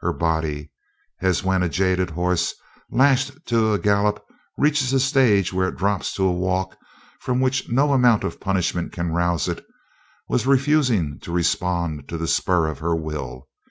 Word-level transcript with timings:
Her 0.00 0.14
body, 0.14 0.70
as 1.20 1.44
when 1.44 1.62
a 1.62 1.68
jaded 1.68 2.08
horse 2.08 2.54
lashed 2.90 3.32
to 3.48 3.74
a 3.74 3.78
gallop 3.78 4.24
reaches 4.56 4.94
a 4.94 4.98
stage 5.00 5.52
where 5.52 5.68
it 5.68 5.76
drops 5.76 6.14
to 6.14 6.22
a 6.24 6.32
walk 6.32 6.78
from 7.20 7.40
which 7.42 7.68
no 7.68 7.92
amount 7.92 8.24
of 8.24 8.40
punishment 8.40 8.90
can 8.94 9.12
rouse 9.12 9.48
it, 9.48 9.62
was 10.30 10.46
refusing 10.46 11.18
to 11.20 11.30
respond 11.30 12.08
to 12.08 12.16
the 12.16 12.26
spur 12.26 12.68
of 12.68 12.78
her 12.78 12.94
will. 12.96 13.48